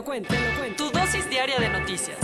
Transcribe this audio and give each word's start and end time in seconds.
Lo 0.00 0.04
cuento, 0.04 0.32
te 0.32 0.40
lo 0.40 0.58
cuento. 0.58 0.84
Tu 0.86 0.98
dosis 0.98 1.28
diaria 1.28 1.58
de 1.58 1.68
noticias. 1.68 2.16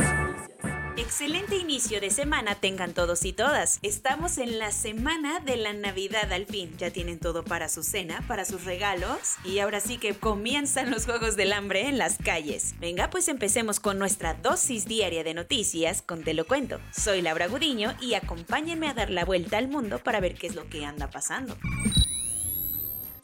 Excelente 0.96 1.56
inicio 1.56 2.00
de 2.00 2.10
semana 2.10 2.54
tengan 2.54 2.94
todos 2.94 3.26
y 3.26 3.34
todas. 3.34 3.80
Estamos 3.82 4.38
en 4.38 4.58
la 4.58 4.72
semana 4.72 5.40
de 5.40 5.56
la 5.56 5.74
Navidad 5.74 6.32
al 6.32 6.46
fin. 6.46 6.74
Ya 6.78 6.90
tienen 6.90 7.18
todo 7.18 7.44
para 7.44 7.68
su 7.68 7.82
cena, 7.82 8.24
para 8.26 8.46
sus 8.46 8.64
regalos 8.64 9.34
y 9.44 9.58
ahora 9.58 9.80
sí 9.80 9.98
que 9.98 10.14
comienzan 10.14 10.90
los 10.90 11.04
Juegos 11.04 11.36
del 11.36 11.52
Hambre 11.52 11.86
en 11.86 11.98
las 11.98 12.16
calles. 12.16 12.74
Venga, 12.80 13.10
pues 13.10 13.28
empecemos 13.28 13.78
con 13.78 13.98
nuestra 13.98 14.32
dosis 14.32 14.86
diaria 14.86 15.22
de 15.22 15.34
noticias 15.34 16.00
con 16.00 16.24
Te 16.24 16.32
lo 16.32 16.46
cuento. 16.46 16.80
Soy 16.96 17.20
Laura 17.20 17.46
Gudiño 17.46 17.94
y 18.00 18.14
acompáñenme 18.14 18.88
a 18.88 18.94
dar 18.94 19.10
la 19.10 19.26
vuelta 19.26 19.58
al 19.58 19.68
mundo 19.68 19.98
para 19.98 20.20
ver 20.20 20.34
qué 20.34 20.46
es 20.46 20.54
lo 20.54 20.66
que 20.70 20.86
anda 20.86 21.10
pasando 21.10 21.58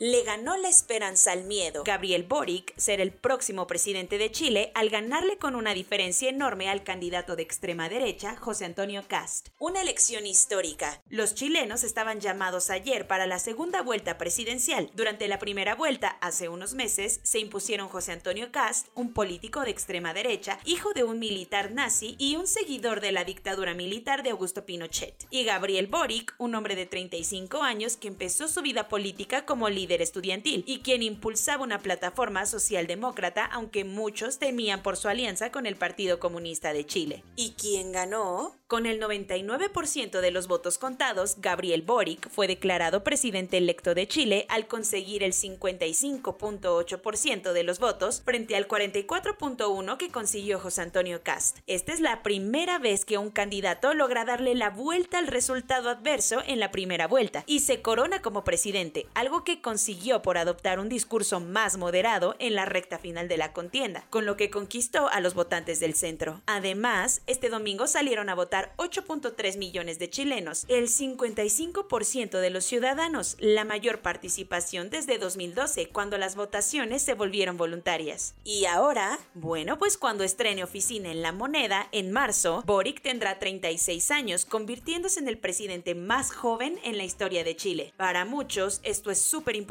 le 0.03 0.25
ganó 0.25 0.57
la 0.57 0.69
esperanza 0.69 1.31
al 1.31 1.45
miedo. 1.45 1.85
Gabriel 1.85 2.25
Boric 2.25 2.75
será 2.77 3.05
el 3.05 3.13
próximo 3.13 3.69
presidente 3.69 4.19
de 4.19 4.33
Chile 4.33 4.73
al 4.75 4.91
ganarle 4.91 5.39
con 5.39 5.55
una 5.55 5.75
diferencia 5.75 6.29
enorme 6.29 6.69
al 6.69 6.83
candidato 6.83 7.37
de 7.37 7.45
extrema 7.45 7.89
derecha, 7.89 8.35
José 8.35 8.65
Antonio 8.65 9.05
Cast. 9.07 9.51
Una 9.61 9.81
elección 9.81 10.27
histórica. 10.27 11.01
Los 11.09 11.37
chilenos 11.37 11.85
estaban 11.85 12.19
llamados 12.19 12.69
ayer 12.69 13.07
para 13.07 13.29
la 13.29 13.39
segunda 13.39 13.81
vuelta 13.83 14.19
presidencial. 14.19 14.91
Durante 14.95 15.29
la 15.29 15.39
primera 15.39 15.77
vuelta, 15.77 16.19
hace 16.21 16.49
unos 16.49 16.75
meses, 16.75 17.21
se 17.23 17.39
impusieron 17.39 17.87
José 17.87 18.11
Antonio 18.11 18.51
Cast, 18.51 18.89
un 18.97 19.13
político 19.13 19.61
de 19.61 19.71
extrema 19.71 20.13
derecha, 20.13 20.59
hijo 20.65 20.95
de 20.95 21.05
un 21.05 21.21
militar 21.21 21.71
nazi 21.71 22.17
y 22.19 22.35
un 22.35 22.49
seguidor 22.49 23.01
de 23.01 23.13
la 23.13 23.23
dictadura 23.23 23.73
militar 23.73 24.25
de 24.25 24.31
Augusto 24.31 24.67
Pinochet. 24.67 25.29
Y 25.31 25.45
Gabriel 25.45 25.87
Boric, 25.87 26.35
un 26.39 26.57
hombre 26.57 26.75
de 26.75 26.87
35 26.87 27.63
años 27.63 27.97
que 27.97 28.09
empezó 28.09 28.49
su 28.49 28.63
vida 28.63 28.89
política 28.89 29.47
como 29.47 29.69
líder 29.69 29.92
estudiantil 30.01 30.65
y 30.67 30.79
quien 30.79 31.03
impulsaba 31.03 31.65
una 31.65 31.81
plataforma 31.81 32.47
socialdemócrata, 32.47 33.45
aunque 33.45 33.85
muchos 33.85 34.39
temían 34.39 34.83
por 34.83 34.97
su 34.97 35.09
alianza 35.09 35.53
con 35.53 35.67
el 35.67 35.77
Partido 35.77 36.21
Comunista 36.21 36.73
de 36.73 36.87
Chile. 36.87 37.25
¿Y 37.37 37.55
quién 37.59 37.93
ganó? 37.93 38.57
Con 38.73 38.87
el 38.87 39.03
99% 39.03 40.21
de 40.21 40.31
los 40.31 40.49
votos 40.49 40.79
contados, 40.79 41.43
Gabriel 41.43 41.83
Boric 41.83 42.31
fue 42.31 42.47
declarado 42.47 43.05
presidente 43.05 43.59
electo 43.59 43.95
de 43.95 44.09
Chile 44.09 44.47
al 44.49 44.67
conseguir 44.67 45.23
el 45.23 45.35
55.8% 45.35 47.53
de 47.53 47.65
los 47.65 47.81
votos 47.81 48.23
frente 48.25 48.57
al 48.57 48.67
44.1% 48.67 49.99
que 49.99 50.09
consiguió 50.09 50.59
José 50.59 50.81
Antonio 50.81 51.23
Cast. 51.23 51.59
Esta 51.67 51.93
es 51.93 52.01
la 52.01 52.23
primera 52.23 52.79
vez 52.79 53.05
que 53.05 53.19
un 53.19 53.31
candidato 53.31 53.93
logra 53.93 54.25
darle 54.25 54.55
la 54.55 54.71
vuelta 54.71 55.19
al 55.19 55.27
resultado 55.27 55.91
adverso 55.91 56.41
en 56.47 56.59
la 56.59 56.71
primera 56.71 57.07
vuelta 57.07 57.45
y 57.47 57.61
se 57.61 57.83
corona 57.83 58.23
como 58.23 58.43
presidente, 58.43 59.07
algo 59.13 59.45
que 59.45 59.61
consiguió 59.83 60.23
por 60.23 60.39
adoptar 60.39 60.79
un 60.79 60.89
discurso 60.89 61.41
más 61.41 61.77
moderado 61.77 62.37
en 62.39 62.55
la 62.55 62.67
recta 62.67 62.99
final 62.99 63.27
de 63.27 63.37
la 63.37 63.53
contienda, 63.53 64.07
con 64.11 64.27
lo 64.27 64.37
que 64.37 64.49
conquistó 64.49 65.09
a 65.09 65.19
los 65.19 65.35
votantes 65.35 65.81
del 65.81 65.97
centro. 65.97 66.41
Además, 66.47 67.21
este 67.27 67.49
domingo 67.49 67.89
salieron 67.89 68.29
a 68.29 68.37
votar 68.37 68.75
8.3 68.77 69.59
millones 69.59 69.99
de 69.99 70.09
chilenos, 70.09 70.67
el 70.69 70.87
55% 70.87 72.39
de 72.39 72.51
los 72.51 72.65
ciudadanos, 72.65 73.37
la 73.41 73.65
mayor 73.65 74.03
participación 74.03 74.89
desde 74.89 75.19
2012, 75.19 75.89
cuando 75.89 76.17
las 76.17 76.37
votaciones 76.37 77.03
se 77.03 77.15
volvieron 77.15 77.57
voluntarias. 77.57 78.37
Y 78.45 78.67
ahora, 78.67 79.19
bueno, 79.35 79.81
pues 79.81 79.99
cuando 79.99 80.23
estrene 80.23 80.63
oficina 80.63 81.11
en 81.11 81.23
La 81.23 81.33
Moneda, 81.33 81.89
en 81.91 82.13
marzo, 82.13 82.63
Boric 82.67 83.03
tendrá 83.03 83.41
36 83.41 84.13
años, 84.13 84.45
convirtiéndose 84.45 85.19
en 85.19 85.27
el 85.27 85.39
presidente 85.39 85.97
más 85.97 86.31
joven 86.31 86.79
en 86.85 86.99
la 86.99 87.05
historia 87.05 87.43
de 87.43 87.57
Chile. 87.57 87.93
Para 87.97 88.25
muchos, 88.25 88.81
esto 88.85 89.11
es 89.11 89.21
súper 89.21 89.57
importante, 89.57 89.62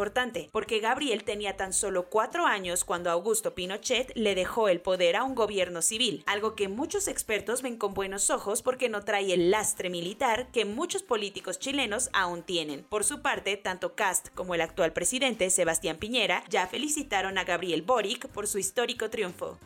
porque 0.52 0.79
Gabriel 0.79 1.24
tenía 1.24 1.56
tan 1.56 1.72
solo 1.72 2.09
4 2.09 2.46
años 2.46 2.84
cuando 2.84 3.09
Augusto 3.09 3.56
Pinochet 3.56 4.12
le 4.16 4.35
dejó 4.35 4.68
el 4.68 4.81
poder 4.81 5.16
a 5.16 5.24
un 5.24 5.35
gobierno 5.35 5.81
civil, 5.81 6.24
algo 6.25 6.56
que 6.56 6.68
muchos 6.68 7.07
expertos 7.07 7.62
ven 7.62 7.78
con 7.78 7.94
buenos 7.94 8.29
ojos 8.29 8.62
porque 8.62 8.81
que 8.81 8.90
no 8.90 9.03
trae 9.03 9.31
el 9.31 9.52
lastre 9.52 9.91
militar 9.91 10.47
que 10.52 10.66
muchos 10.66 11.03
políticos 11.03 11.59
chilenos 11.59 12.09
aún 12.13 12.41
tienen. 12.41 12.84
Por 12.90 13.03
su 13.03 13.22
parte, 13.22 13.56
tanto 13.56 13.94
Cast 13.94 14.29
como 14.34 14.56
el 14.56 14.62
actual 14.62 14.91
presidente, 14.91 15.52
Sebastián 15.52 15.97
Piñera, 15.97 16.44
ya 16.50 16.66
felicitaron 16.66 17.38
a 17.38 17.44
Gabriel 17.44 17.84
Boric 17.84 18.28
por 18.29 18.47
su 18.47 18.58
histórico 18.58 19.12
triunfo. 19.12 19.59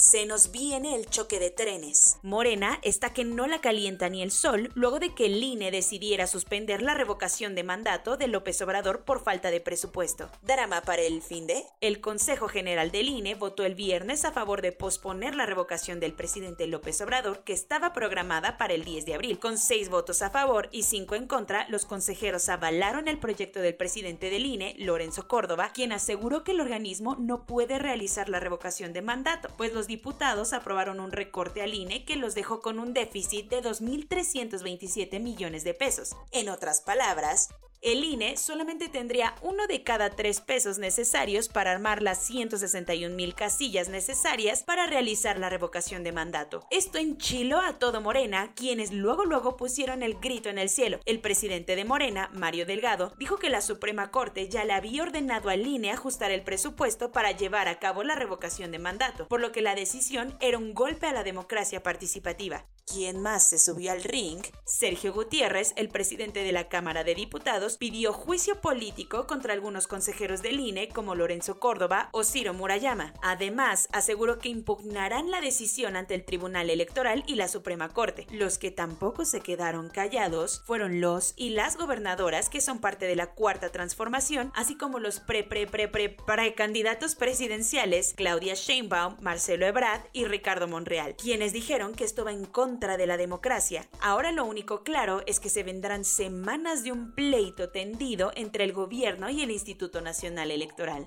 Se 0.00 0.24
nos 0.24 0.50
viene 0.50 0.94
el 0.94 1.10
choque 1.10 1.38
de 1.38 1.50
trenes. 1.50 2.18
Morena 2.22 2.78
está 2.80 3.12
que 3.12 3.22
no 3.22 3.46
la 3.46 3.60
calienta 3.60 4.08
ni 4.08 4.22
el 4.22 4.30
sol 4.30 4.70
luego 4.74 4.98
de 4.98 5.14
que 5.14 5.26
el 5.26 5.44
INE 5.44 5.70
decidiera 5.70 6.26
suspender 6.26 6.80
la 6.80 6.94
revocación 6.94 7.54
de 7.54 7.64
mandato 7.64 8.16
de 8.16 8.26
López 8.26 8.62
Obrador 8.62 9.04
por 9.04 9.22
falta 9.22 9.50
de 9.50 9.60
presupuesto. 9.60 10.30
¿Drama 10.40 10.80
para 10.80 11.02
el 11.02 11.20
fin 11.20 11.46
de? 11.46 11.66
El 11.82 12.00
Consejo 12.00 12.48
General 12.48 12.90
del 12.90 13.10
INE 13.10 13.34
votó 13.34 13.66
el 13.66 13.74
viernes 13.74 14.24
a 14.24 14.32
favor 14.32 14.62
de 14.62 14.72
posponer 14.72 15.34
la 15.34 15.44
revocación 15.44 16.00
del 16.00 16.14
presidente 16.14 16.66
López 16.66 16.98
Obrador 17.02 17.44
que 17.44 17.52
estaba 17.52 17.92
programada 17.92 18.56
para 18.56 18.72
el 18.72 18.84
10 18.84 19.04
de 19.04 19.14
abril. 19.14 19.38
Con 19.38 19.58
seis 19.58 19.90
votos 19.90 20.22
a 20.22 20.30
favor 20.30 20.70
y 20.72 20.84
cinco 20.84 21.14
en 21.14 21.26
contra, 21.26 21.68
los 21.68 21.84
consejeros 21.84 22.48
avalaron 22.48 23.06
el 23.06 23.18
proyecto 23.18 23.60
del 23.60 23.74
presidente 23.74 24.30
del 24.30 24.46
INE, 24.46 24.76
Lorenzo 24.78 25.28
Córdoba, 25.28 25.72
quien 25.74 25.92
aseguró 25.92 26.42
que 26.42 26.52
el 26.52 26.62
organismo 26.62 27.16
no 27.16 27.44
puede 27.44 27.78
realizar 27.78 28.30
la 28.30 28.40
revocación 28.40 28.94
de 28.94 29.02
mandato, 29.02 29.50
pues 29.58 29.74
los 29.74 29.89
diputados 29.90 30.52
aprobaron 30.52 31.00
un 31.00 31.10
recorte 31.10 31.62
al 31.62 31.74
INE 31.74 32.04
que 32.04 32.14
los 32.14 32.36
dejó 32.36 32.62
con 32.62 32.78
un 32.78 32.94
déficit 32.94 33.50
de 33.50 33.60
2.327 33.60 35.18
millones 35.18 35.64
de 35.64 35.74
pesos. 35.74 36.16
En 36.30 36.48
otras 36.48 36.80
palabras, 36.80 37.48
el 37.82 38.04
INE 38.04 38.36
solamente 38.36 38.88
tendría 38.88 39.34
uno 39.42 39.66
de 39.66 39.82
cada 39.82 40.10
tres 40.10 40.40
pesos 40.40 40.78
necesarios 40.78 41.48
para 41.48 41.72
armar 41.72 42.02
las 42.02 42.24
161 42.26 43.14
mil 43.14 43.34
casillas 43.34 43.88
necesarias 43.88 44.62
para 44.62 44.86
realizar 44.86 45.38
la 45.38 45.48
revocación 45.48 46.04
de 46.04 46.12
mandato. 46.12 46.66
Esto 46.70 46.98
enchiló 46.98 47.60
a 47.60 47.78
todo 47.78 48.00
Morena, 48.00 48.52
quienes 48.54 48.92
luego 48.92 49.24
luego 49.24 49.56
pusieron 49.56 50.02
el 50.02 50.14
grito 50.14 50.50
en 50.50 50.58
el 50.58 50.68
cielo. 50.68 51.00
El 51.06 51.20
presidente 51.20 51.74
de 51.74 51.84
Morena, 51.84 52.30
Mario 52.34 52.66
Delgado, 52.66 53.14
dijo 53.18 53.38
que 53.38 53.50
la 53.50 53.62
Suprema 53.62 54.10
Corte 54.10 54.48
ya 54.48 54.64
le 54.64 54.74
había 54.74 55.02
ordenado 55.02 55.48
al 55.48 55.66
INE 55.66 55.90
ajustar 55.90 56.30
el 56.30 56.42
presupuesto 56.42 57.12
para 57.12 57.32
llevar 57.32 57.68
a 57.68 57.78
cabo 57.78 58.02
la 58.02 58.14
revocación 58.14 58.70
de 58.72 58.78
mandato, 58.78 59.26
por 59.26 59.40
lo 59.40 59.52
que 59.52 59.62
la 59.62 59.74
decisión 59.74 60.36
era 60.40 60.58
un 60.58 60.74
golpe 60.74 61.06
a 61.06 61.12
la 61.12 61.24
democracia 61.24 61.82
participativa. 61.82 62.66
¿Quién 62.92 63.22
más 63.22 63.48
se 63.48 63.60
subió 63.60 63.92
al 63.92 64.02
ring? 64.02 64.42
Sergio 64.64 65.12
Gutiérrez, 65.12 65.74
el 65.76 65.90
presidente 65.90 66.42
de 66.42 66.50
la 66.50 66.68
Cámara 66.68 67.04
de 67.04 67.14
Diputados, 67.14 67.76
pidió 67.76 68.12
juicio 68.12 68.60
político 68.60 69.28
contra 69.28 69.52
algunos 69.52 69.86
consejeros 69.86 70.42
del 70.42 70.58
INE 70.58 70.88
como 70.88 71.14
Lorenzo 71.14 71.60
Córdoba 71.60 72.08
o 72.10 72.24
Ciro 72.24 72.52
Murayama. 72.52 73.14
Además, 73.22 73.88
aseguró 73.92 74.40
que 74.40 74.48
impugnarán 74.48 75.30
la 75.30 75.40
decisión 75.40 75.94
ante 75.94 76.16
el 76.16 76.24
Tribunal 76.24 76.68
Electoral 76.68 77.22
y 77.28 77.36
la 77.36 77.46
Suprema 77.46 77.90
Corte. 77.90 78.26
Los 78.32 78.58
que 78.58 78.72
tampoco 78.72 79.24
se 79.24 79.40
quedaron 79.40 79.88
callados 79.88 80.62
fueron 80.66 81.00
los 81.00 81.34
y 81.36 81.50
las 81.50 81.76
gobernadoras 81.76 82.48
que 82.48 82.60
son 82.60 82.80
parte 82.80 83.06
de 83.06 83.14
la 83.14 83.34
Cuarta 83.34 83.70
Transformación, 83.70 84.50
así 84.56 84.76
como 84.76 84.98
los 84.98 85.20
pre 85.20 85.44
pre 85.44 85.68
pre 85.68 85.86
pre 85.86 86.08
precandidatos 86.08 87.14
presidenciales 87.14 88.14
Claudia 88.16 88.54
Sheinbaum, 88.54 89.16
Marcelo 89.20 89.64
Ebrard 89.66 90.02
y 90.12 90.24
Ricardo 90.24 90.66
Monreal, 90.66 91.14
quienes 91.14 91.52
dijeron 91.52 91.94
que 91.94 92.02
esto 92.02 92.24
va 92.24 92.32
en 92.32 92.46
contra 92.46 92.79
de 92.80 93.06
la 93.06 93.16
democracia. 93.16 93.86
Ahora 94.00 94.32
lo 94.32 94.44
único 94.44 94.82
claro 94.82 95.22
es 95.26 95.38
que 95.38 95.50
se 95.50 95.62
vendrán 95.62 96.04
semanas 96.04 96.82
de 96.82 96.92
un 96.92 97.14
pleito 97.14 97.70
tendido 97.70 98.32
entre 98.34 98.64
el 98.64 98.72
gobierno 98.72 99.28
y 99.28 99.42
el 99.42 99.50
Instituto 99.50 100.00
Nacional 100.00 100.50
Electoral. 100.50 101.06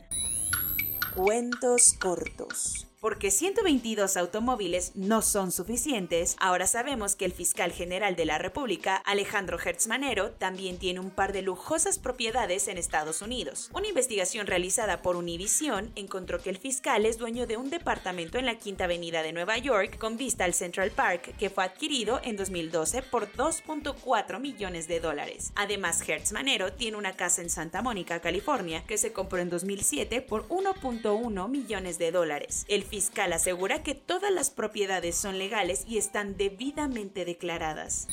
Cuentos 1.15 1.93
cortos. 1.99 2.92
Porque 3.03 3.31
122 3.31 4.15
automóviles 4.15 4.93
no 4.95 5.21
son 5.21 5.51
suficientes, 5.51 6.37
ahora 6.39 6.67
sabemos 6.67 7.17
que 7.17 7.25
el 7.25 7.33
fiscal 7.33 7.73
general 7.73 8.15
de 8.15 8.23
la 8.23 8.37
República, 8.37 8.95
Alejandro 8.95 9.59
Hertzmanero, 9.59 10.31
también 10.31 10.77
tiene 10.77 11.01
un 11.01 11.09
par 11.09 11.33
de 11.33 11.41
lujosas 11.41 11.99
propiedades 11.99 12.69
en 12.69 12.77
Estados 12.77 13.21
Unidos. 13.21 13.69
Una 13.73 13.89
investigación 13.89 14.47
realizada 14.47 15.01
por 15.01 15.17
Univision 15.17 15.91
encontró 15.97 16.41
que 16.41 16.49
el 16.49 16.57
fiscal 16.57 17.05
es 17.05 17.17
dueño 17.17 17.45
de 17.45 17.57
un 17.57 17.69
departamento 17.69 18.37
en 18.37 18.45
la 18.45 18.57
Quinta 18.57 18.85
Avenida 18.85 19.21
de 19.21 19.33
Nueva 19.33 19.57
York 19.57 19.97
con 19.97 20.15
vista 20.15 20.45
al 20.45 20.53
Central 20.53 20.91
Park 20.91 21.35
que 21.37 21.49
fue 21.49 21.65
adquirido 21.65 22.21
en 22.23 22.37
2012 22.37 23.01
por 23.01 23.29
2.4 23.33 24.39
millones 24.39 24.87
de 24.87 25.01
dólares. 25.01 25.51
Además, 25.55 26.01
Hertzmanero 26.07 26.71
tiene 26.71 26.95
una 26.95 27.17
casa 27.17 27.41
en 27.41 27.49
Santa 27.49 27.81
Mónica, 27.81 28.21
California, 28.21 28.85
que 28.87 28.97
se 28.97 29.11
compró 29.11 29.39
en 29.39 29.49
2007 29.49 30.21
por 30.21 30.47
1.1 30.47 31.49
millones 31.49 31.97
de 31.97 32.11
dólares. 32.13 32.63
El 32.69 32.92
fiscal 32.93 33.33
asegura 33.33 33.81
que 33.81 33.95
todas 33.95 34.31
las 34.31 34.51
propiedades 34.51 35.15
son 35.15 35.39
legales 35.39 35.83
y 35.87 35.97
están 35.97 36.37
debidamente 36.37 37.25
declaradas. 37.25 38.07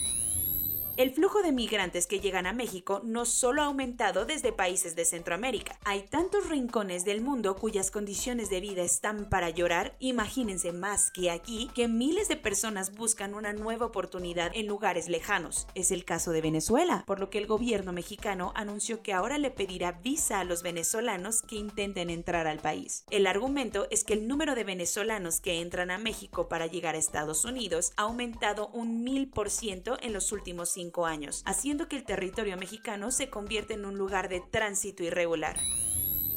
El 1.01 1.13
flujo 1.13 1.41
de 1.41 1.51
migrantes 1.51 2.07
que 2.07 2.21
llegan 2.21 2.47
a 2.47 2.53
México 2.53 3.01
no 3.03 3.25
solo 3.25 3.63
ha 3.63 3.65
aumentado 3.65 4.27
desde 4.27 4.53
países 4.53 4.97
de 4.97 5.07
Centroamérica. 5.07 5.79
Hay 5.87 6.03
tantos 6.03 6.51
rincones 6.51 7.07
del 7.07 7.23
mundo 7.23 7.57
cuyas 7.57 7.91
condiciones 7.91 8.51
de 8.51 8.61
vida 8.61 8.83
están 8.83 9.31
para 9.31 9.49
llorar, 9.49 9.97
imagínense 9.99 10.73
más 10.73 11.11
que 11.11 11.31
aquí, 11.31 11.71
que 11.75 11.89
miles 11.89 12.29
de 12.29 12.37
personas 12.37 12.95
buscan 12.95 13.33
una 13.33 13.55
nueva 13.55 13.87
oportunidad 13.87 14.53
en 14.55 14.67
lugares 14.67 15.09
lejanos. 15.09 15.67
Es 15.75 15.91
el 15.91 16.05
caso 16.05 16.33
de 16.33 16.43
Venezuela, 16.43 17.03
por 17.07 17.19
lo 17.19 17.31
que 17.31 17.39
el 17.39 17.47
gobierno 17.47 17.95
mexicano 17.95 18.53
anunció 18.55 19.03
que 19.03 19.15
ahora 19.15 19.39
le 19.39 19.51
pedirá 19.51 19.93
visa 19.93 20.39
a 20.39 20.45
los 20.45 20.63
venezolanos 20.63 21.41
que 21.41 21.57
intenten 21.57 22.11
entrar 22.11 22.47
al 22.47 22.59
país. 22.59 23.07
El 23.09 23.27
argumento 23.27 23.87
es 23.91 24.05
que 24.05 24.13
el 24.13 24.29
número 24.29 24.55
de 24.55 24.65
venezolanos 24.65 25.41
que 25.41 25.63
entran 25.63 25.91
a 25.91 25.97
México 25.97 26.51
para 26.51 26.67
llegar 26.67 26.95
a 26.95 26.99
Estados 26.99 27.47
Unidos 27.47 27.95
ha 27.97 28.03
aumentado 28.03 28.69
un 28.75 29.03
mil 29.03 29.31
por 29.31 29.49
ciento 29.49 29.97
en 30.03 30.13
los 30.13 30.31
últimos 30.33 30.69
cinco 30.69 30.90
años, 30.99 31.43
haciendo 31.47 31.89
que 31.89 31.97
el 31.97 32.05
territorio 32.05 32.57
mexicano 32.57 33.11
se 33.11 33.31
convierta 33.31 33.75
en 33.75 33.85
un 33.85 33.97
lugar 33.97 34.29
de 34.29 34.41
tránsito 34.41 35.03
irregular. 35.03 35.57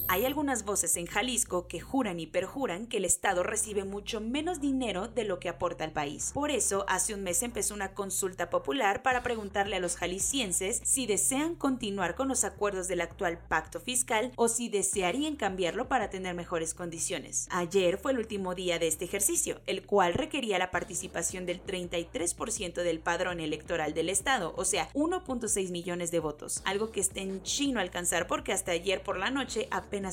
Hay 0.07 0.25
algunas 0.25 0.65
voces 0.65 0.97
en 0.97 1.05
Jalisco 1.05 1.67
que 1.67 1.79
juran 1.79 2.19
y 2.19 2.27
perjuran 2.27 2.87
que 2.87 2.97
el 2.97 3.05
Estado 3.05 3.41
recibe 3.41 3.83
mucho 3.83 4.19
menos 4.19 4.59
dinero 4.59 5.07
de 5.07 5.23
lo 5.23 5.39
que 5.39 5.49
aporta 5.49 5.83
al 5.83 5.91
país. 5.91 6.31
Por 6.33 6.51
eso, 6.51 6.85
hace 6.87 7.13
un 7.13 7.23
mes 7.23 7.41
empezó 7.41 7.73
una 7.73 7.93
consulta 7.93 8.49
popular 8.49 9.01
para 9.01 9.23
preguntarle 9.23 9.77
a 9.77 9.79
los 9.79 9.95
jaliscienses 9.95 10.81
si 10.83 11.07
desean 11.07 11.55
continuar 11.55 12.15
con 12.15 12.27
los 12.27 12.43
acuerdos 12.43 12.87
del 12.87 13.01
actual 13.01 13.39
pacto 13.47 13.79
fiscal 13.79 14.31
o 14.35 14.47
si 14.49 14.69
desearían 14.69 15.35
cambiarlo 15.35 15.87
para 15.87 16.09
tener 16.09 16.35
mejores 16.35 16.73
condiciones. 16.73 17.47
Ayer 17.49 17.97
fue 17.97 18.11
el 18.11 18.19
último 18.19 18.55
día 18.55 18.79
de 18.79 18.87
este 18.87 19.05
ejercicio, 19.05 19.61
el 19.65 19.85
cual 19.85 20.13
requería 20.13 20.59
la 20.59 20.71
participación 20.71 21.45
del 21.45 21.63
33% 21.63 22.83
del 22.83 22.99
padrón 22.99 23.39
electoral 23.39 23.93
del 23.93 24.09
Estado, 24.09 24.53
o 24.57 24.65
sea, 24.65 24.89
1.6 24.93 25.71
millones 25.71 26.11
de 26.11 26.19
votos, 26.19 26.61
algo 26.65 26.91
que 26.91 26.99
está 26.99 27.21
en 27.21 27.41
chino 27.43 27.79
alcanzar 27.79 28.27
porque 28.27 28.51
hasta 28.51 28.71
ayer 28.71 29.01
por 29.01 29.17
la 29.17 29.31
noche 29.31 29.67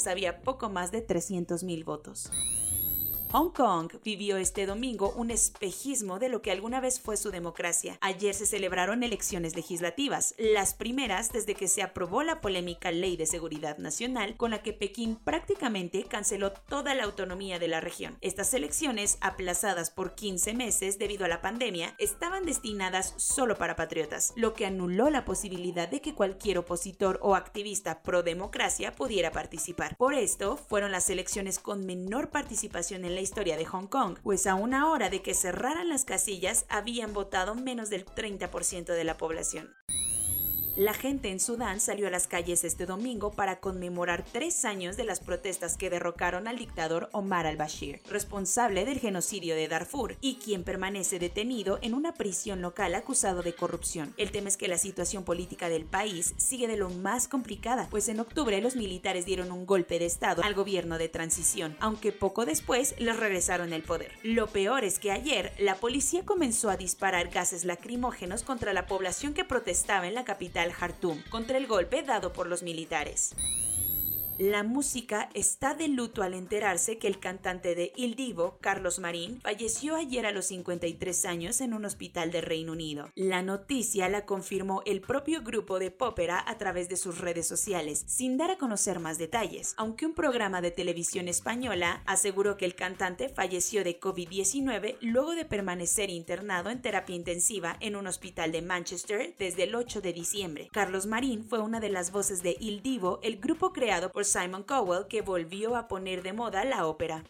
había 0.06 0.42
poco 0.42 0.68
más 0.68 0.92
de 0.92 1.06
300.000 1.06 1.84
votos. 1.84 2.30
Hong 3.32 3.50
Kong 3.50 3.92
vivió 4.02 4.38
este 4.38 4.66
domingo 4.66 5.12
un 5.14 5.30
espejismo 5.30 6.18
de 6.18 6.28
lo 6.28 6.42
que 6.42 6.50
alguna 6.50 6.80
vez 6.80 6.98
fue 6.98 7.16
su 7.16 7.30
democracia. 7.30 7.96
Ayer 8.00 8.34
se 8.34 8.44
celebraron 8.44 9.04
elecciones 9.04 9.54
legislativas, 9.54 10.34
las 10.36 10.74
primeras 10.74 11.32
desde 11.32 11.54
que 11.54 11.68
se 11.68 11.82
aprobó 11.82 12.24
la 12.24 12.40
polémica 12.40 12.90
Ley 12.90 13.16
de 13.16 13.26
Seguridad 13.26 13.78
Nacional, 13.78 14.36
con 14.36 14.50
la 14.50 14.64
que 14.64 14.72
Pekín 14.72 15.14
prácticamente 15.14 16.02
canceló 16.06 16.50
toda 16.50 16.92
la 16.94 17.04
autonomía 17.04 17.60
de 17.60 17.68
la 17.68 17.80
región. 17.80 18.18
Estas 18.20 18.52
elecciones, 18.52 19.16
aplazadas 19.20 19.92
por 19.92 20.16
15 20.16 20.52
meses 20.54 20.98
debido 20.98 21.24
a 21.24 21.28
la 21.28 21.40
pandemia, 21.40 21.94
estaban 21.98 22.44
destinadas 22.44 23.14
solo 23.16 23.56
para 23.56 23.76
patriotas, 23.76 24.32
lo 24.34 24.54
que 24.54 24.66
anuló 24.66 25.08
la 25.08 25.24
posibilidad 25.24 25.88
de 25.88 26.00
que 26.00 26.16
cualquier 26.16 26.58
opositor 26.58 27.20
o 27.22 27.36
activista 27.36 28.02
pro 28.02 28.24
democracia 28.24 28.90
pudiera 28.90 29.30
participar. 29.30 29.96
Por 29.96 30.14
esto, 30.14 30.56
fueron 30.56 30.90
las 30.90 31.08
elecciones 31.10 31.60
con 31.60 31.86
menor 31.86 32.30
participación 32.30 33.04
en 33.04 33.14
la 33.14 33.19
historia 33.20 33.56
de 33.56 33.64
Hong 33.64 33.86
Kong, 33.86 34.18
pues 34.22 34.46
a 34.46 34.54
una 34.54 34.90
hora 34.90 35.10
de 35.10 35.22
que 35.22 35.34
cerraran 35.34 35.88
las 35.88 36.04
casillas 36.04 36.66
habían 36.68 37.12
votado 37.12 37.54
menos 37.54 37.90
del 37.90 38.04
30% 38.04 38.86
de 38.86 39.04
la 39.04 39.16
población. 39.16 39.74
La 40.80 40.94
gente 40.94 41.28
en 41.28 41.40
Sudán 41.40 41.78
salió 41.78 42.06
a 42.06 42.10
las 42.10 42.26
calles 42.26 42.64
este 42.64 42.86
domingo 42.86 43.32
para 43.32 43.60
conmemorar 43.60 44.24
tres 44.24 44.64
años 44.64 44.96
de 44.96 45.04
las 45.04 45.20
protestas 45.20 45.76
que 45.76 45.90
derrocaron 45.90 46.48
al 46.48 46.56
dictador 46.56 47.10
Omar 47.12 47.46
al-Bashir, 47.46 48.00
responsable 48.08 48.86
del 48.86 48.98
genocidio 48.98 49.54
de 49.54 49.68
Darfur 49.68 50.16
y 50.22 50.36
quien 50.36 50.64
permanece 50.64 51.18
detenido 51.18 51.78
en 51.82 51.92
una 51.92 52.14
prisión 52.14 52.62
local 52.62 52.94
acusado 52.94 53.42
de 53.42 53.54
corrupción. 53.54 54.14
El 54.16 54.30
tema 54.30 54.48
es 54.48 54.56
que 54.56 54.68
la 54.68 54.78
situación 54.78 55.22
política 55.22 55.68
del 55.68 55.84
país 55.84 56.32
sigue 56.38 56.66
de 56.66 56.78
lo 56.78 56.88
más 56.88 57.28
complicada, 57.28 57.86
pues 57.90 58.08
en 58.08 58.18
octubre 58.18 58.58
los 58.62 58.74
militares 58.74 59.26
dieron 59.26 59.52
un 59.52 59.66
golpe 59.66 59.98
de 59.98 60.06
estado 60.06 60.42
al 60.42 60.54
gobierno 60.54 60.96
de 60.96 61.10
transición, 61.10 61.76
aunque 61.80 62.10
poco 62.10 62.46
después 62.46 62.94
les 62.98 63.18
regresaron 63.18 63.74
el 63.74 63.82
poder. 63.82 64.12
Lo 64.22 64.46
peor 64.46 64.84
es 64.84 64.98
que 64.98 65.12
ayer 65.12 65.52
la 65.58 65.74
policía 65.74 66.24
comenzó 66.24 66.70
a 66.70 66.78
disparar 66.78 67.28
gases 67.28 67.66
lacrimógenos 67.66 68.44
contra 68.44 68.72
la 68.72 68.86
población 68.86 69.34
que 69.34 69.44
protestaba 69.44 70.08
en 70.08 70.14
la 70.14 70.24
capital 70.24 70.69
al 70.72 71.22
contra 71.30 71.58
el 71.58 71.66
golpe 71.66 72.02
dado 72.02 72.32
por 72.32 72.46
los 72.46 72.62
militares. 72.62 73.34
La 74.40 74.62
música 74.62 75.28
está 75.34 75.74
de 75.74 75.86
luto 75.86 76.22
al 76.22 76.32
enterarse 76.32 76.96
que 76.96 77.08
el 77.08 77.20
cantante 77.20 77.74
de 77.74 77.92
Il 77.94 78.14
Divo, 78.14 78.56
Carlos 78.62 78.98
Marín, 78.98 79.38
falleció 79.42 79.96
ayer 79.96 80.24
a 80.24 80.32
los 80.32 80.46
53 80.46 81.26
años 81.26 81.60
en 81.60 81.74
un 81.74 81.84
hospital 81.84 82.32
de 82.32 82.40
Reino 82.40 82.72
Unido. 82.72 83.10
La 83.14 83.42
noticia 83.42 84.08
la 84.08 84.24
confirmó 84.24 84.80
el 84.86 85.02
propio 85.02 85.42
grupo 85.42 85.78
de 85.78 85.90
Popera 85.90 86.42
a 86.46 86.56
través 86.56 86.88
de 86.88 86.96
sus 86.96 87.18
redes 87.18 87.46
sociales, 87.46 88.02
sin 88.06 88.38
dar 88.38 88.50
a 88.50 88.56
conocer 88.56 88.98
más 88.98 89.18
detalles, 89.18 89.74
aunque 89.76 90.06
un 90.06 90.14
programa 90.14 90.62
de 90.62 90.70
televisión 90.70 91.28
española 91.28 92.02
aseguró 92.06 92.56
que 92.56 92.64
el 92.64 92.74
cantante 92.74 93.28
falleció 93.28 93.84
de 93.84 94.00
COVID-19 94.00 94.96
luego 95.02 95.32
de 95.32 95.44
permanecer 95.44 96.08
internado 96.08 96.70
en 96.70 96.80
terapia 96.80 97.14
intensiva 97.14 97.76
en 97.80 97.94
un 97.94 98.06
hospital 98.06 98.52
de 98.52 98.62
Manchester 98.62 99.34
desde 99.38 99.64
el 99.64 99.74
8 99.74 100.00
de 100.00 100.14
diciembre. 100.14 100.70
Carlos 100.72 101.04
Marín 101.04 101.44
fue 101.44 101.58
una 101.58 101.78
de 101.78 101.90
las 101.90 102.10
voces 102.10 102.42
de 102.42 102.56
Il 102.58 102.80
Divo, 102.80 103.20
el 103.22 103.38
grupo 103.38 103.74
creado 103.74 104.10
por 104.10 104.29
Simon 104.30 104.62
Cowell 104.62 105.06
que 105.08 105.22
volvió 105.22 105.76
a 105.76 105.88
poner 105.88 106.22
de 106.22 106.32
moda 106.32 106.64
la 106.64 106.86
ópera. 106.86 107.24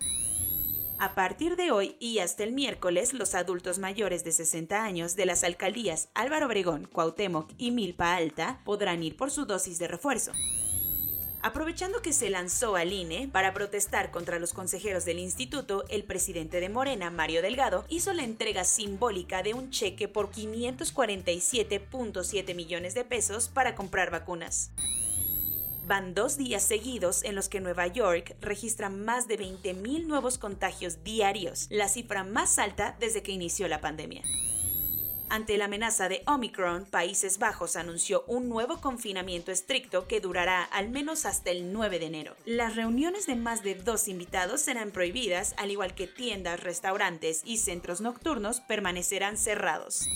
A 0.97 1.13
partir 1.13 1.57
de 1.57 1.71
hoy 1.71 1.97
y 1.99 2.19
hasta 2.19 2.45
el 2.45 2.53
miércoles, 2.53 3.11
los 3.13 3.35
adultos 3.35 3.79
mayores 3.79 4.23
de 4.23 4.31
60 4.31 4.81
años 4.81 5.17
de 5.17 5.25
las 5.25 5.43
alcaldías 5.43 6.07
Álvaro 6.13 6.45
Obregón, 6.45 6.85
Cuauhtémoc 6.85 7.51
y 7.57 7.71
Milpa 7.71 8.15
Alta 8.15 8.61
podrán 8.63 9.03
ir 9.03 9.17
por 9.17 9.29
su 9.29 9.45
dosis 9.45 9.77
de 9.77 9.89
refuerzo. 9.89 10.31
Aprovechando 11.41 12.01
que 12.01 12.13
se 12.13 12.29
lanzó 12.29 12.77
al 12.77 12.93
INE 12.93 13.27
para 13.27 13.53
protestar 13.53 14.09
contra 14.09 14.39
los 14.39 14.53
consejeros 14.53 15.03
del 15.03 15.19
instituto, 15.19 15.83
el 15.89 16.05
presidente 16.05 16.61
de 16.61 16.69
Morena, 16.69 17.11
Mario 17.11 17.41
Delgado, 17.41 17.83
hizo 17.89 18.13
la 18.13 18.23
entrega 18.23 18.63
simbólica 18.63 19.43
de 19.43 19.53
un 19.53 19.71
cheque 19.71 20.07
por 20.07 20.31
547.7 20.31 22.55
millones 22.55 22.95
de 22.95 23.03
pesos 23.03 23.49
para 23.49 23.75
comprar 23.75 24.11
vacunas. 24.11 24.71
Van 25.87 26.15
dos 26.15 26.35
días 26.35 26.63
seguidos 26.63 27.23
en 27.23 27.35
los 27.35 27.47
que 27.47 27.61
Nueva 27.61 27.85
York 27.85 28.35
registra 28.41 28.89
más 28.89 29.27
de 29.27 29.37
20.000 29.37 30.07
nuevos 30.07 30.39
contagios 30.39 31.03
diarios, 31.03 31.67
la 31.69 31.89
cifra 31.89 32.23
más 32.23 32.57
alta 32.57 32.95
desde 32.99 33.21
que 33.21 33.31
inició 33.31 33.67
la 33.67 33.81
pandemia. 33.81 34.23
Ante 35.29 35.57
la 35.57 35.65
amenaza 35.65 36.09
de 36.09 36.23
Omicron, 36.25 36.85
Países 36.85 37.37
Bajos 37.37 37.75
anunció 37.75 38.23
un 38.25 38.49
nuevo 38.49 38.81
confinamiento 38.81 39.51
estricto 39.51 40.07
que 40.07 40.21
durará 40.21 40.63
al 40.63 40.89
menos 40.89 41.27
hasta 41.27 41.51
el 41.51 41.71
9 41.71 41.99
de 41.99 42.05
enero. 42.07 42.35
Las 42.45 42.75
reuniones 42.75 43.27
de 43.27 43.35
más 43.35 43.61
de 43.61 43.75
dos 43.75 44.07
invitados 44.07 44.61
serán 44.61 44.89
prohibidas, 44.89 45.53
al 45.57 45.69
igual 45.69 45.93
que 45.93 46.07
tiendas, 46.07 46.61
restaurantes 46.61 47.41
y 47.45 47.57
centros 47.57 48.01
nocturnos 48.01 48.59
permanecerán 48.61 49.37
cerrados. 49.37 50.07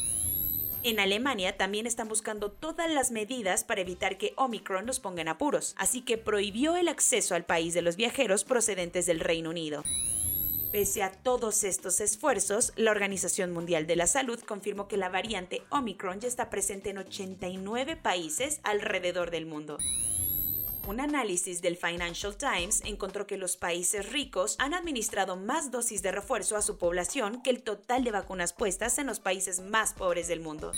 En 0.82 1.02
Alemania 1.02 1.58
también 1.58 1.86
están 1.86 2.08
buscando 2.08 2.52
todas 2.52 2.90
las 2.90 3.12
medidas 3.12 3.66
para 3.66 3.82
evitar 3.82 4.18
que 4.18 4.34
Omicron 4.38 4.86
los 4.86 5.02
ponga 5.02 5.22
en 5.22 5.28
apuros, 5.28 5.76
así 5.78 6.02
que 6.02 6.18
prohibió 6.18 6.78
el 6.78 6.88
acceso 6.88 7.36
al 7.36 7.44
país 7.44 7.74
de 7.74 7.82
los 7.82 7.98
viajeros 7.98 8.46
procedentes 8.46 9.06
del 9.06 9.20
Reino 9.20 9.50
Unido. 9.50 9.84
Pese 10.72 11.04
a 11.04 11.12
todos 11.12 11.66
estos 11.66 12.00
esfuerzos, 12.00 12.72
la 12.78 12.92
Organización 12.92 13.52
Mundial 13.52 13.88
de 13.88 13.98
la 13.98 14.08
Salud 14.08 14.40
confirmó 14.40 14.88
que 14.88 14.96
la 14.96 15.10
variante 15.10 15.64
Omicron 15.70 16.22
ya 16.22 16.30
está 16.30 16.50
presente 16.50 16.92
en 16.92 17.00
89 17.00 17.98
países 17.98 18.62
alrededor 18.64 19.32
del 19.32 19.48
mundo. 19.48 19.80
Un 20.90 21.00
análisis 21.00 21.62
del 21.62 21.78
Financial 21.78 22.36
Times 22.36 22.82
encontró 22.84 23.28
que 23.28 23.38
los 23.38 23.58
países 23.58 24.12
ricos 24.12 24.56
han 24.58 24.74
administrado 24.74 25.36
más 25.36 25.70
dosis 25.70 26.02
de 26.02 26.12
refuerzo 26.12 26.58
a 26.58 26.64
su 26.64 26.80
población 26.80 27.44
que 27.44 27.52
el 27.52 27.62
total 27.62 28.04
de 28.04 28.10
vacunas 28.10 28.54
puestas 28.54 28.98
en 28.98 29.06
los 29.06 29.20
países 29.20 29.60
más 29.60 29.94
pobres 29.94 30.28
del 30.28 30.40
mundo. 30.40 30.72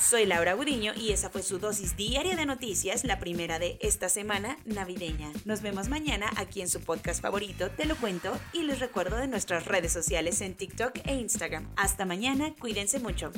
Soy 0.00 0.24
Laura 0.24 0.54
Gudiño 0.54 0.94
y 0.96 1.12
esa 1.12 1.28
fue 1.28 1.42
su 1.42 1.58
dosis 1.58 1.94
diaria 1.94 2.36
de 2.36 2.46
noticias, 2.46 3.04
la 3.04 3.18
primera 3.18 3.58
de 3.58 3.76
esta 3.82 4.08
semana 4.08 4.56
navideña. 4.64 5.30
Nos 5.44 5.60
vemos 5.60 5.90
mañana 5.90 6.30
aquí 6.36 6.62
en 6.62 6.70
su 6.70 6.80
podcast 6.80 7.20
favorito, 7.20 7.70
Te 7.70 7.84
lo 7.84 7.96
cuento, 7.96 8.32
y 8.54 8.62
les 8.62 8.80
recuerdo 8.80 9.18
de 9.18 9.28
nuestras 9.28 9.66
redes 9.66 9.92
sociales 9.92 10.40
en 10.40 10.54
TikTok 10.54 11.00
e 11.04 11.16
Instagram. 11.16 11.70
Hasta 11.76 12.06
mañana, 12.06 12.54
cuídense 12.58 12.98
mucho. 12.98 13.30